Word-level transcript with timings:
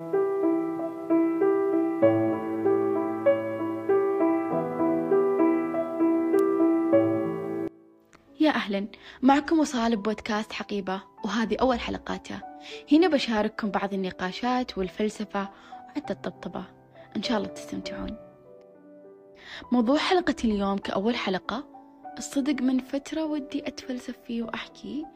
يا 0.00 0.06
أهلا 8.50 8.86
معكم 9.22 9.58
وصال 9.58 9.96
بودكاست 9.96 10.52
حقيبة 10.52 11.02
وهذه 11.24 11.56
أول 11.60 11.80
حلقاته. 11.80 12.40
هنا 12.92 13.08
بشارككم 13.08 13.70
بعض 13.70 13.94
النقاشات 13.94 14.78
والفلسفة 14.78 15.48
وحتى 15.88 16.12
الطبطبة. 16.12 16.64
إن 17.16 17.22
شاء 17.22 17.38
الله 17.38 17.48
تستمتعون. 17.48 18.16
موضوع 19.72 19.98
حلقة 19.98 20.36
اليوم 20.44 20.78
كأول 20.78 21.16
حلقة 21.16 21.64
الصدق 22.18 22.62
من 22.62 22.78
فترة 22.78 23.24
ودي 23.24 23.68
أتفلسف 23.68 24.16
فيه 24.26 24.42
وأحكي 24.42 25.06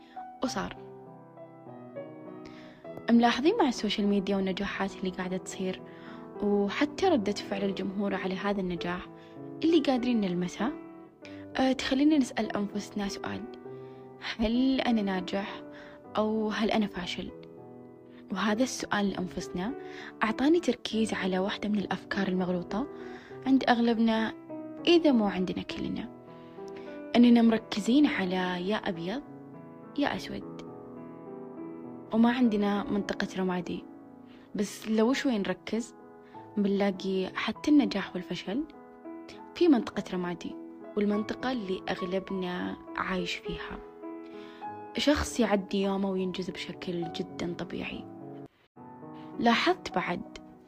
وصار. 0.45 0.92
ملاحظين 3.11 3.57
مع 3.59 3.69
السوشيال 3.69 4.07
ميديا 4.07 4.37
والنجاحات 4.37 4.97
اللي 4.97 5.11
قاعدة 5.11 5.37
تصير 5.37 5.83
وحتى 6.43 7.09
ردة 7.09 7.33
فعل 7.33 7.65
الجمهور 7.65 8.15
على 8.15 8.35
هذا 8.35 8.61
النجاح 8.61 9.07
اللي 9.65 9.81
قادرين 9.81 10.21
نلمسه؟ 10.21 10.73
أه 11.57 11.73
تخلينا 11.73 12.19
نسأل 12.19 12.57
أنفسنا 12.57 13.09
سؤال. 13.09 13.41
هل 14.39 14.81
أنا 14.81 15.03
ناجح 15.03 15.63
أو 16.17 16.49
هل 16.49 16.71
أنا 16.71 16.87
فاشل؟ 16.87 17.31
وهذا 18.33 18.63
السؤال 18.63 19.11
لأنفسنا 19.11 19.73
أعطاني 20.23 20.61
تركيز 20.61 21.15
على 21.15 21.39
واحدة 21.39 21.69
من 21.69 21.79
الأفكار 21.79 22.29
المغلوطة 22.29 22.87
عند 23.47 23.65
أغلبنا 23.69 24.33
إذا 24.87 25.13
مو 25.13 25.27
عندنا 25.27 25.63
كلنا. 25.63 26.09
أننا 27.17 27.43
مركزين 27.43 28.07
على 28.07 28.69
يا 28.69 28.77
أبيض 28.77 29.23
يا 29.99 30.17
أسود. 30.17 30.52
وما 32.13 32.33
عندنا 32.33 32.85
منطقة 32.85 33.29
رمادي. 33.39 33.85
بس 34.55 34.89
لو 34.89 35.13
شوي 35.13 35.39
نركز 35.39 35.95
بنلاقي 36.57 37.31
حتى 37.35 37.71
النجاح 37.71 38.15
والفشل 38.15 38.65
في 39.55 39.69
منطقة 39.69 40.05
رمادي 40.13 40.55
والمنطقة 40.97 41.53
اللي 41.53 41.83
أغلبنا 41.91 42.77
عايش 42.97 43.35
فيها. 43.35 43.79
شخص 44.99 45.41
يعدي 45.41 45.83
يومه 45.83 46.11
وينجز 46.11 46.51
بشكل 46.51 47.13
جدا 47.13 47.55
طبيعي. 47.59 48.05
لاحظت 49.39 49.95
بعد 49.95 50.23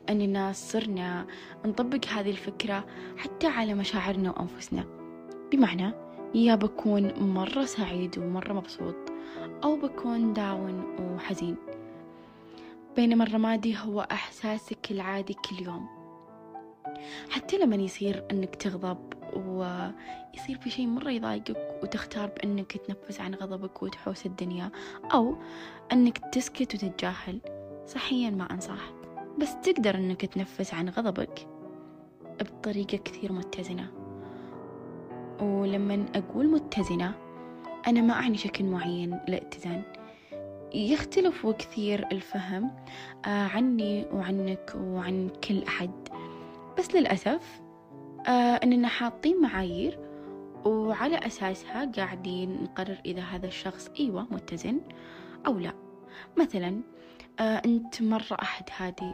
أننا 0.09 0.53
صرنا 0.53 1.27
نطبق 1.67 2.07
هذه 2.07 2.31
الفكرة 2.31 2.85
حتى 3.17 3.47
على 3.47 3.75
مشاعرنا 3.75 4.31
وأنفسنا. 4.31 4.85
بمعنى 5.53 5.93
يا 6.35 6.55
بكون 6.55 7.13
مرة 7.21 7.65
سعيد 7.65 8.19
ومرة 8.19 8.53
مبسوط. 8.53 9.04
أو 9.65 9.77
بكون 9.77 10.33
داون 10.33 10.85
وحزين. 11.01 11.57
بينما 12.97 13.25
الرمادي 13.25 13.79
هو 13.79 14.01
إحساسك 14.01 14.91
العادي 14.91 15.35
كل 15.35 15.63
يوم. 15.63 15.87
حتى 17.31 17.59
لما 17.59 17.77
يصير 17.77 18.25
أنك 18.31 18.55
تغضب 18.55 18.99
ويصير 19.37 20.59
في 20.59 20.71
شيء 20.71 20.87
مرة 20.87 21.11
يضايقك 21.11 21.81
وتختار 21.83 22.27
بأنك 22.27 22.77
تنفس 22.77 23.21
عن 23.21 23.35
غضبك 23.35 23.83
وتحوس 23.83 24.27
الدنيا 24.27 24.71
أو 25.15 25.37
أنك 25.93 26.19
تسكت 26.19 26.75
وتتجاهل 26.75 27.41
صحيا 27.87 28.31
ما 28.31 28.45
أنصح. 28.51 28.93
بس 29.39 29.57
تقدر 29.63 29.95
أنك 29.95 30.25
تنفس 30.25 30.75
عن 30.75 30.89
غضبك 30.89 31.47
بطريقة 32.41 32.97
كثير 32.97 33.33
متزنة. 33.33 33.91
ولما 35.41 36.07
أقول 36.15 36.51
متزنة 36.51 37.24
أنا 37.87 38.01
ما 38.01 38.15
أعني 38.15 38.37
شكل 38.37 38.65
معين 38.65 39.21
للاتزان 39.29 39.83
يختلف 40.75 41.47
كثير 41.47 42.07
الفهم 42.13 42.71
عني 43.25 44.07
وعنك 44.13 44.73
وعن 44.77 45.29
كل 45.49 45.63
أحد. 45.63 46.09
بس 46.79 46.95
للأسف 46.95 47.61
أننا 48.63 48.89
حاطين 48.89 49.41
معايير 49.43 49.99
وعلى 50.65 51.27
أساسها 51.27 51.93
قاعدين 51.97 52.63
نقرر 52.63 52.99
إذا 53.07 53.23
هذا 53.23 53.47
الشخص 53.47 53.91
أيوة 54.01 54.27
متزن 54.31 54.81
أو 55.47 55.59
لا. 55.59 55.73
مثلا 56.37 56.81
أنت 57.41 58.03
مرة 58.03 58.37
أحد 58.43 58.65
هادي 58.77 59.13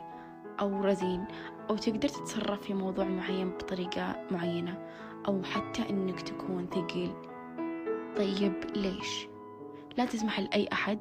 أو 0.61 0.85
رزين 0.85 1.25
أو 1.71 1.77
تقدر 1.77 2.09
تتصرف 2.09 2.63
في 2.63 2.75
موضوع 2.75 3.05
معين 3.05 3.51
بطريقة 3.51 4.17
معينة 4.31 4.89
أو 5.29 5.43
حتى 5.43 5.91
أنك 5.91 6.21
تكون 6.21 6.67
ثقيل. 6.67 7.13
طيب 8.17 8.53
ليش؟ 8.77 9.27
لا 9.99 10.05
تسمح 10.05 10.41
لأي 10.41 10.69
أحد 10.73 10.99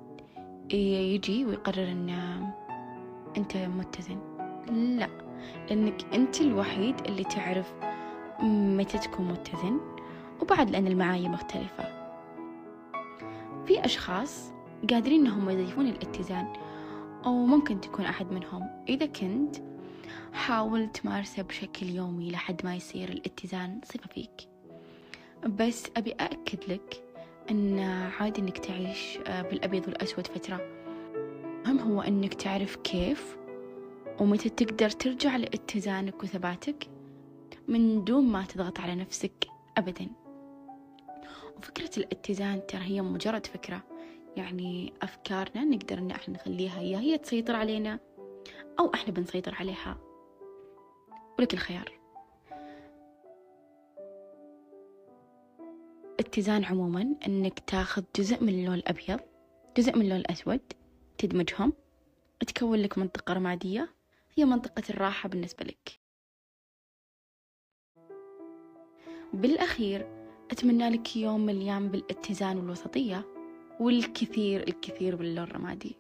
يجي 0.74 1.46
ويقرر 1.46 1.92
أن 1.92 2.10
أنت 3.38 3.58
متزن. 3.58 4.20
لا 4.72 5.10
لأنك 5.70 6.14
أنت 6.14 6.42
الوحيد 6.42 6.96
اللي 7.06 7.24
تعرف 7.24 7.74
متى 8.44 8.98
تكون 8.98 9.28
متزن 9.28 9.80
وبعد 10.42 10.70
لأن 10.70 10.88
المعايير 10.88 11.30
مختلفة. 11.30 12.00
في 13.66 13.86
أشخاص 13.86 14.52
قادرين 14.90 15.26
أنهم 15.26 15.50
يضيفون 15.50 15.88
الاتزان 15.88 16.54
أو 17.26 17.46
ممكن 17.46 17.82
تكون 17.82 18.06
أحد 18.06 18.32
منهم. 18.32 18.84
إذا 18.90 19.06
كنت 19.06 19.56
حاول 20.34 20.88
تمارسه 20.92 21.44
بشكل 21.44 21.90
يومي 21.90 22.32
لحد 22.32 22.62
ما 22.66 22.76
يصير 22.76 23.10
الاتزان 23.10 23.82
صفة 23.84 24.10
فيك. 24.14 24.49
بس 25.48 25.84
أبي 25.98 26.12
أأكد 26.12 26.72
لك 26.72 27.04
أن 27.52 27.80
عادي 28.20 28.42
أنك 28.42 28.58
تعيش 28.58 29.18
بالأبيض 29.18 29.88
والأسود 29.88 30.28
فترة. 30.28 30.56
أهم 31.66 31.80
هو 31.80 32.02
أنك 32.02 32.34
تعرف 32.34 32.76
كيف 32.76 33.38
ومتى 34.20 34.50
تقدر 34.50 34.90
ترجع 34.90 35.36
لاتزانك 35.36 36.24
وثباتك 36.24 36.88
من 37.68 38.04
دون 38.04 38.24
ما 38.24 38.46
تضغط 38.46 38.80
على 38.80 38.96
نفسك 38.96 39.48
أبدا. 39.78 40.08
وفكرة 41.58 41.92
الاتزان 41.98 42.62
ترى 42.68 42.82
هي 42.82 43.02
مجرد 43.02 43.46
فكرة. 43.46 43.84
يعني 44.38 44.94
أفكارنا 45.02 45.64
نقدر 45.64 45.98
إن 45.98 46.12
إحنا 46.12 46.34
نخليها 46.34 46.82
يا 46.82 47.00
هي 47.00 47.18
تسيطر 47.18 47.56
علينا 47.56 48.00
أو 48.80 48.94
إحنا 48.94 49.14
بنسيطر 49.14 49.56
عليها. 49.56 49.98
ولك 51.40 51.54
الخيار. 51.54 51.99
اتزان 56.40 56.66
عموما 56.66 57.16
إنك 57.28 57.60
تاخذ 57.60 58.04
جزء 58.16 58.44
من 58.44 58.50
اللون 58.50 58.74
الأبيض 58.74 59.20
جزء 59.78 59.96
من 59.96 60.02
اللون 60.02 60.20
الأسود 60.20 60.60
تدمجهم 61.18 61.74
تكون 62.48 62.80
لك 62.80 62.98
منطقة 62.98 63.34
رمادية 63.34 63.90
هي 64.36 64.46
منطقة 64.46 64.84
الراحة 64.90 65.30
بالنسبة 65.30 65.66
لك. 65.66 66.00
بالأخير 69.34 70.08
أتمنى 70.52 70.90
لك 70.90 71.16
يوم 71.16 71.46
مليان 71.46 71.90
بالاتزان 71.90 72.58
والوسطية 72.58 73.26
والكثير 73.80 74.68
الكثير 74.68 75.16
باللون 75.16 75.44
الرمادي. 75.44 75.98